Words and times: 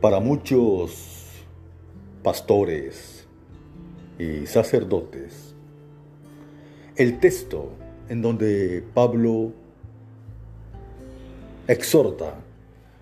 Para 0.00 0.20
muchos 0.20 1.26
pastores 2.22 3.26
y 4.16 4.46
sacerdotes, 4.46 5.56
el 6.94 7.18
texto 7.18 7.70
en 8.08 8.22
donde 8.22 8.84
Pablo 8.94 9.52
exhorta 11.66 12.34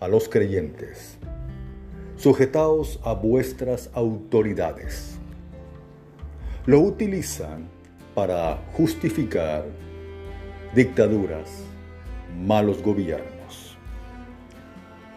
a 0.00 0.08
los 0.08 0.30
creyentes, 0.30 1.18
sujetaos 2.16 2.98
a 3.04 3.12
vuestras 3.12 3.90
autoridades, 3.92 5.18
lo 6.64 6.80
utilizan 6.80 7.68
para 8.14 8.62
justificar 8.72 9.66
dictaduras, 10.74 11.50
malos 12.46 12.82
gobiernos 12.82 13.37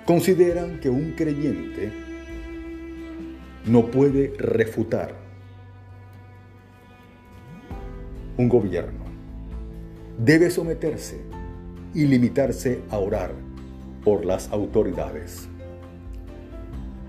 consideran 0.05 0.79
que 0.79 0.89
un 0.89 1.11
creyente 1.11 1.91
no 3.65 3.85
puede 3.87 4.33
refutar 4.37 5.13
un 8.37 8.49
gobierno. 8.49 9.05
Debe 10.17 10.49
someterse 10.49 11.21
y 11.93 12.05
limitarse 12.05 12.81
a 12.89 12.97
orar 12.97 13.33
por 14.03 14.25
las 14.25 14.49
autoridades. 14.49 15.47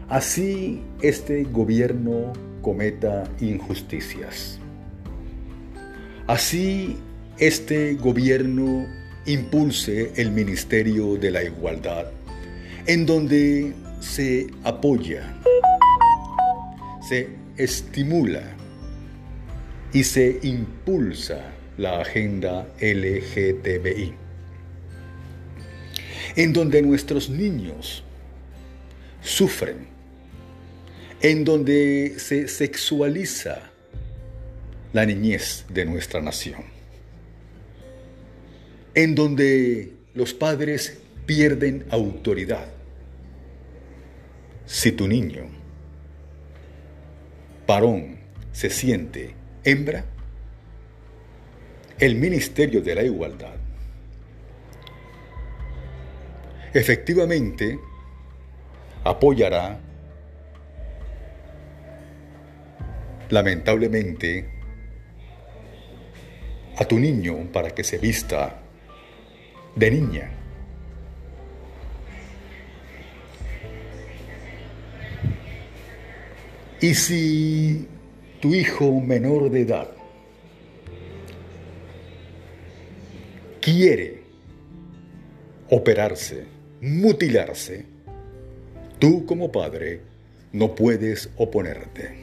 Así 0.09 0.83
este 1.01 1.45
gobierno 1.45 2.33
cometa 2.61 3.25
injusticias. 3.41 4.59
Así 6.27 6.99
este 7.39 7.95
gobierno 7.95 8.87
impulse 9.25 10.13
el 10.17 10.33
ministerio 10.33 11.17
de 11.17 11.31
la 11.31 11.43
igualdad 11.43 12.07
en 12.87 13.07
donde 13.07 13.75
se 14.01 14.49
apoya, 14.65 15.39
se 17.09 17.29
estimula 17.57 18.43
y 19.93 20.03
se 20.03 20.41
impulsa 20.43 21.53
la 21.79 22.01
agenda 22.01 22.67
LGTBI, 22.81 24.15
en 26.35 26.53
donde 26.53 26.83
nuestros 26.83 27.31
niños 27.31 28.03
sufren, 29.23 29.87
en 31.21 31.45
donde 31.45 32.15
se 32.19 32.49
sexualiza 32.49 33.71
la 34.93 35.07
niñez 35.07 35.65
de 35.69 35.85
nuestra 35.85 36.21
nación, 36.21 36.65
en 38.95 39.15
donde 39.15 39.93
los 40.15 40.35
padres 40.35 41.02
pierden 41.27 41.87
autoridad. 41.91 42.67
Si 44.67 44.93
tu 44.93 45.07
niño, 45.07 45.43
varón, 47.67 48.19
se 48.53 48.71
siente 48.71 49.35
hembra, 49.65 50.05
el 51.99 52.17
Ministerio 52.17 52.83
de 52.83 52.95
la 52.95 53.03
Igualdad 53.03 53.55
efectivamente 56.75 57.79
apoyará 59.05 59.79
lamentablemente 63.29 64.49
a 66.77 66.85
tu 66.85 66.99
niño 66.99 67.51
para 67.53 67.71
que 67.71 67.85
se 67.85 67.99
vista 67.99 68.61
de 69.77 69.91
niña. 69.91 70.42
Y 76.83 76.95
si 76.95 77.87
tu 78.41 78.57
hijo 78.57 79.01
menor 79.01 79.53
de 79.53 79.61
edad 79.61 79.89
quiere 83.61 84.25
operarse, 85.71 86.45
mutilarse, 86.81 87.87
tú 88.99 89.25
como 89.27 89.53
padre 89.53 90.01
no 90.51 90.75
puedes 90.75 91.31
oponerte. 91.37 92.17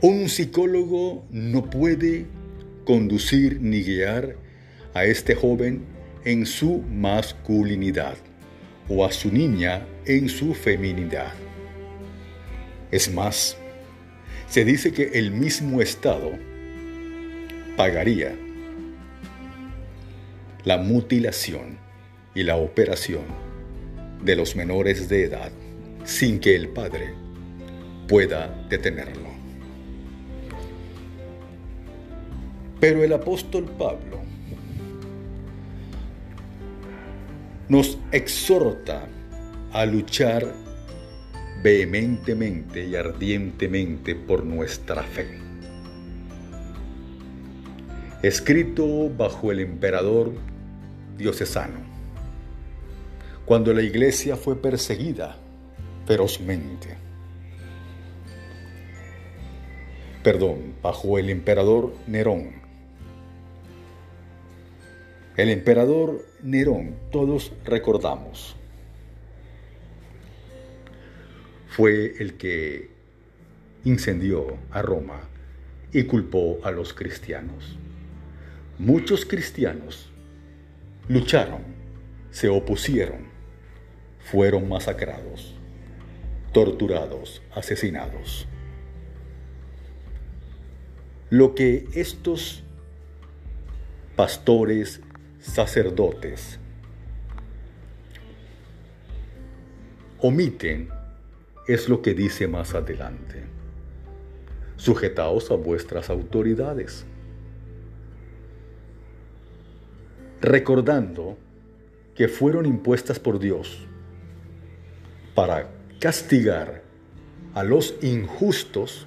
Un 0.00 0.28
psicólogo 0.28 1.24
no 1.32 1.68
puede 1.68 2.26
conducir 2.84 3.60
ni 3.60 3.82
guiar 3.82 4.36
a 4.94 5.06
este 5.06 5.34
joven 5.34 5.82
en 6.24 6.46
su 6.46 6.84
masculinidad 6.88 8.14
o 8.88 9.04
a 9.04 9.10
su 9.10 9.32
niña 9.32 9.84
en 10.06 10.28
su 10.28 10.54
feminidad. 10.54 11.32
Es 12.90 13.12
más, 13.12 13.56
se 14.48 14.64
dice 14.64 14.92
que 14.92 15.18
el 15.18 15.30
mismo 15.30 15.82
Estado 15.82 16.32
pagaría 17.76 18.34
la 20.64 20.78
mutilación 20.78 21.78
y 22.34 22.42
la 22.44 22.56
operación 22.56 23.24
de 24.22 24.36
los 24.36 24.56
menores 24.56 25.08
de 25.08 25.24
edad 25.24 25.52
sin 26.04 26.40
que 26.40 26.56
el 26.56 26.68
padre 26.68 27.12
pueda 28.08 28.48
detenerlo. 28.70 29.28
Pero 32.80 33.04
el 33.04 33.12
apóstol 33.12 33.64
Pablo 33.78 34.22
nos 37.68 37.98
exhorta 38.12 39.06
a 39.72 39.84
luchar 39.84 40.67
vehementemente 41.62 42.86
y 42.86 42.94
ardientemente 42.94 44.14
por 44.14 44.44
nuestra 44.44 45.02
fe. 45.02 45.38
Escrito 48.22 49.10
bajo 49.10 49.52
el 49.52 49.60
emperador 49.60 50.32
diocesano, 51.16 51.80
cuando 53.44 53.72
la 53.72 53.82
iglesia 53.82 54.36
fue 54.36 54.60
perseguida 54.60 55.36
ferozmente. 56.06 56.96
Perdón, 60.22 60.74
bajo 60.82 61.18
el 61.18 61.30
emperador 61.30 61.94
Nerón. 62.06 62.52
El 65.36 65.50
emperador 65.50 66.26
Nerón, 66.42 66.96
todos 67.12 67.52
recordamos, 67.64 68.57
fue 71.78 72.14
el 72.18 72.34
que 72.34 72.90
incendió 73.84 74.58
a 74.72 74.82
Roma 74.82 75.20
y 75.92 76.02
culpó 76.02 76.58
a 76.64 76.72
los 76.72 76.92
cristianos. 76.92 77.78
Muchos 78.80 79.24
cristianos 79.24 80.10
lucharon, 81.06 81.60
se 82.32 82.48
opusieron, 82.48 83.28
fueron 84.18 84.68
masacrados, 84.68 85.54
torturados, 86.52 87.42
asesinados. 87.54 88.48
Lo 91.30 91.54
que 91.54 91.86
estos 91.94 92.64
pastores, 94.16 95.00
sacerdotes, 95.38 96.58
omiten 100.18 100.97
es 101.68 101.88
lo 101.88 102.00
que 102.00 102.14
dice 102.14 102.48
más 102.48 102.74
adelante. 102.74 103.44
Sujetaos 104.76 105.50
a 105.50 105.54
vuestras 105.54 106.08
autoridades. 106.08 107.04
Recordando 110.40 111.36
que 112.14 112.26
fueron 112.28 112.64
impuestas 112.64 113.20
por 113.20 113.38
Dios 113.38 113.86
para 115.34 115.68
castigar 116.00 116.82
a 117.54 117.62
los 117.64 117.96
injustos 118.02 119.06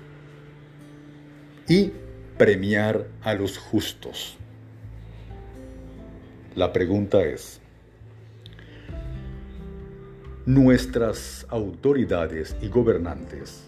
y 1.68 1.92
premiar 2.38 3.08
a 3.22 3.34
los 3.34 3.58
justos. 3.58 4.38
La 6.56 6.74
pregunta 6.74 7.24
es, 7.24 7.61
nuestras 10.46 11.46
autoridades 11.50 12.56
y 12.62 12.68
gobernantes 12.68 13.64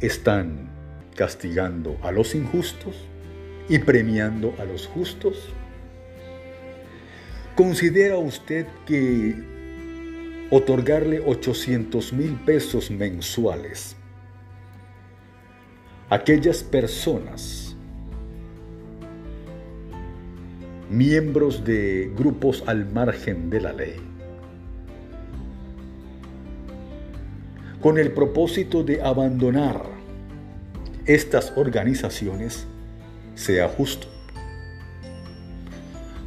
están 0.00 0.68
castigando 1.14 1.96
a 2.02 2.12
los 2.12 2.34
injustos 2.34 2.96
y 3.68 3.78
premiando 3.78 4.54
a 4.58 4.64
los 4.64 4.86
justos? 4.86 5.48
¿Considera 7.54 8.18
usted 8.18 8.66
que 8.86 9.34
otorgarle 10.50 11.20
800 11.20 12.12
mil 12.12 12.34
pesos 12.36 12.90
mensuales 12.90 13.96
a 16.08 16.14
aquellas 16.14 16.62
personas, 16.62 17.76
miembros 20.88 21.64
de 21.64 22.10
grupos 22.16 22.64
al 22.66 22.86
margen 22.90 23.50
de 23.50 23.60
la 23.60 23.72
ley, 23.74 23.96
con 27.80 27.98
el 27.98 28.12
propósito 28.12 28.82
de 28.82 29.00
abandonar 29.02 29.82
estas 31.06 31.52
organizaciones, 31.56 32.66
sea 33.34 33.68
justo. 33.68 34.08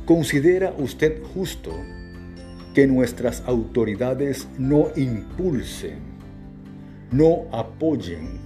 ¿Considera 0.05 0.73
usted 0.77 1.21
justo 1.33 1.71
que 2.73 2.87
nuestras 2.87 3.43
autoridades 3.45 4.47
no 4.57 4.87
impulsen, 4.95 5.99
no 7.11 7.47
apoyen 7.51 8.39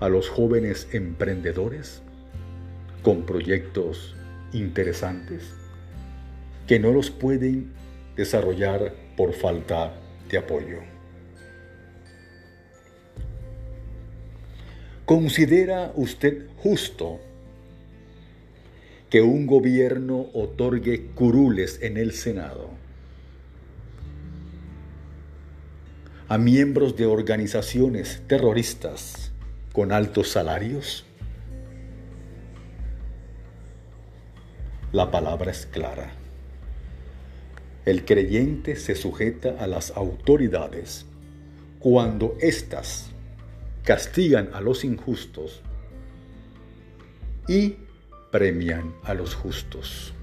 a 0.00 0.08
los 0.08 0.28
jóvenes 0.28 0.88
emprendedores 0.92 2.02
con 3.02 3.22
proyectos 3.22 4.14
interesantes 4.52 5.54
que 6.66 6.78
no 6.78 6.92
los 6.92 7.10
pueden 7.10 7.72
desarrollar 8.16 8.94
por 9.16 9.32
falta 9.32 9.94
de 10.28 10.38
apoyo? 10.38 10.91
¿Considera 15.12 15.92
usted 15.94 16.46
justo 16.62 17.20
que 19.10 19.20
un 19.20 19.46
gobierno 19.46 20.28
otorgue 20.32 21.10
curules 21.14 21.82
en 21.82 21.98
el 21.98 22.12
Senado 22.12 22.70
a 26.28 26.38
miembros 26.38 26.96
de 26.96 27.04
organizaciones 27.04 28.22
terroristas 28.26 29.32
con 29.74 29.92
altos 29.92 30.30
salarios? 30.30 31.04
La 34.92 35.10
palabra 35.10 35.50
es 35.50 35.66
clara. 35.66 36.10
El 37.84 38.06
creyente 38.06 38.76
se 38.76 38.94
sujeta 38.94 39.56
a 39.58 39.66
las 39.66 39.90
autoridades 39.90 41.04
cuando 41.80 42.34
éstas 42.40 43.11
castigan 43.82 44.50
a 44.52 44.60
los 44.60 44.84
injustos 44.84 45.62
y 47.48 47.76
premian 48.30 48.94
a 49.04 49.14
los 49.14 49.34
justos. 49.34 50.14